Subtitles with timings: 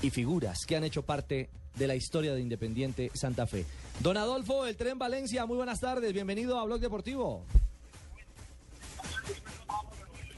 [0.00, 3.64] y figuras que han hecho parte de la historia de Independiente Santa Fe.
[4.00, 7.44] Don Adolfo, el Tren Valencia, muy buenas tardes, bienvenido a Blog Deportivo.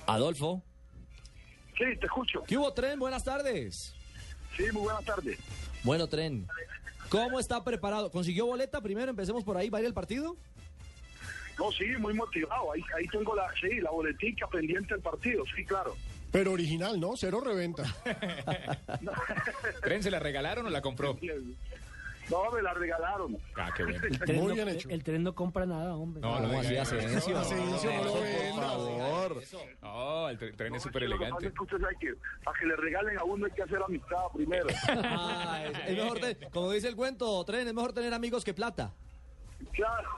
[0.07, 0.63] Adolfo.
[1.79, 2.43] Sí, te escucho.
[2.47, 2.99] ¿Qué hubo, Tren?
[2.99, 3.95] Buenas tardes.
[4.57, 5.39] Sí, muy buenas tardes.
[5.83, 6.47] Bueno, Tren,
[7.09, 8.11] ¿cómo está preparado?
[8.11, 9.11] ¿Consiguió boleta primero?
[9.11, 10.37] Empecemos por ahí, ¿va a ir el partido?
[11.59, 12.73] No, sí, muy motivado.
[12.73, 15.97] Ahí, ahí tengo la, sí, la boletica pendiente del partido, sí, claro.
[16.35, 17.17] Pero original, ¿no?
[17.17, 17.85] Cero reventa.
[19.83, 21.17] ¿Tren se la regalaron o la compró?
[22.29, 23.39] No, me la regalaron.
[23.55, 24.03] Ah, qué bien.
[24.03, 24.89] El tren Muy no- bien hecho.
[24.89, 26.21] El tren no compra nada, hombre.
[26.23, 27.07] No, no ¿Cómo diga así, eso.
[27.07, 27.39] Asensio?
[27.39, 29.43] Asensio, no lo Por favor.
[29.81, 31.47] No, el tren, tren es súper que elegante.
[31.47, 31.67] es que
[32.01, 34.67] que para que le regalen a uno hay que hacer amistad primero.
[34.89, 36.19] Ah, es, es mejor,
[36.51, 38.93] como dice el cuento, Tren, es mejor tener amigos que plata.
[39.75, 40.09] Claro.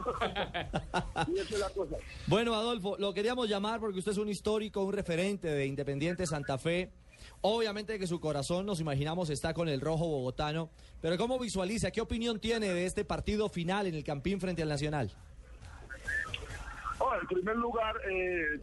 [1.28, 1.96] y esa es la cosa.
[2.26, 6.58] Bueno, Adolfo, lo queríamos llamar porque usted es un histórico, un referente de Independiente Santa
[6.58, 6.92] Fe.
[7.40, 10.70] Obviamente que su corazón, nos imaginamos, está con el rojo bogotano.
[11.00, 11.90] Pero ¿cómo visualiza?
[11.90, 15.12] ¿Qué opinión tiene de este partido final en el Campín frente al Nacional?
[17.20, 18.60] En primer lugar, eh,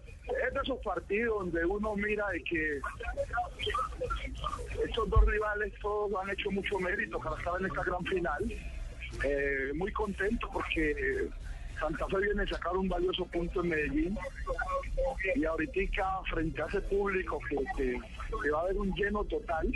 [0.48, 2.80] es de esos partidos donde uno mira de que
[4.84, 8.44] estos dos rivales todos han hecho mucho mérito para estar en esta gran final.
[9.24, 11.30] Eh, muy contento porque
[11.80, 14.18] Santa Fe viene a sacar un valioso punto en Medellín
[15.36, 17.40] y ahorita frente a ese público
[17.76, 17.94] que,
[18.52, 19.72] va a haber un lleno total,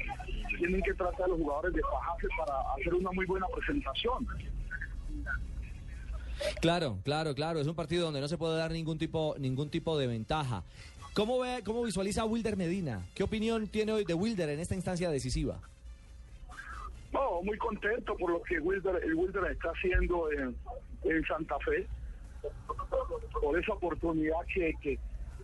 [0.58, 4.28] tienen que tratar a los jugadores de fajarse para hacer una muy buena presentación.
[6.62, 7.60] Claro, claro, claro.
[7.60, 10.64] Es un partido donde no se puede dar ningún tipo, ningún tipo de ventaja.
[11.14, 13.06] ¿Cómo, ve, ¿Cómo visualiza Wilder Medina?
[13.16, 15.60] ¿Qué opinión tiene hoy de Wilder en esta instancia decisiva?
[17.14, 20.56] No, muy contento por lo que Wilder, el Wilder está haciendo en,
[21.04, 21.88] en Santa Fe,
[23.42, 25.00] por esa oportunidad que, que,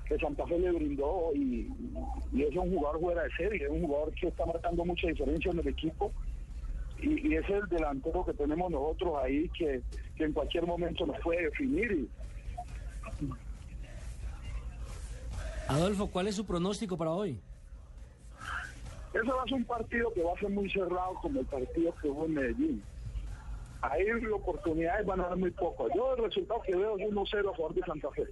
[0.06, 1.70] que Santa Fe le brindó y,
[2.34, 5.52] y es un jugador fuera de serie, es un jugador que está marcando mucha diferencia
[5.52, 6.12] en el equipo
[7.02, 9.82] y, y es el delantero que tenemos nosotros ahí que,
[10.16, 12.08] que en cualquier momento nos puede definir
[15.68, 17.40] Adolfo, ¿cuál es su pronóstico para hoy?
[19.14, 21.94] Ese va a ser un partido que va a ser muy cerrado como el partido
[22.02, 22.84] que hubo en Medellín.
[23.82, 25.88] Ahí las oportunidades van a dar muy poco.
[25.96, 28.24] Yo el resultado que veo es 1-0 a favor de Santa Fe.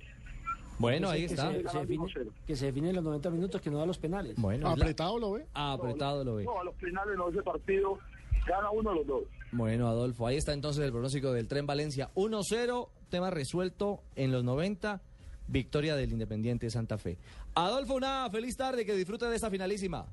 [0.80, 1.52] Bueno, ahí que está.
[1.52, 2.06] Se, se define,
[2.48, 4.36] que se define en los 90 minutos, que no da los penales.
[4.38, 5.46] Bueno, la- Apretado lo ve.
[5.54, 6.46] Ah, apretado lo ve.
[6.46, 8.00] No, a los finales no, ese partido
[8.48, 9.24] gana uno de los dos.
[9.52, 12.10] Bueno, Adolfo, ahí está entonces el pronóstico del Tren Valencia.
[12.16, 15.02] 1-0, tema resuelto en los 90,
[15.50, 17.18] victoria del Independiente de Santa Fe.
[17.54, 20.08] Adolfo, una feliz tarde, que disfrute de esta finalísima.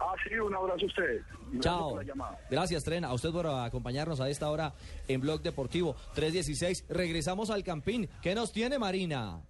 [0.00, 1.22] Ah, sí, un abrazo a ustedes.
[1.52, 1.90] Y gracias Chao.
[1.90, 2.38] por la llamada.
[2.50, 3.04] Gracias, Tren.
[3.04, 4.74] A usted por acompañarnos a esta hora
[5.08, 6.86] en Blog Deportivo 316.
[6.88, 8.08] Regresamos al Campín.
[8.22, 9.42] ¿Qué nos tiene, Marina?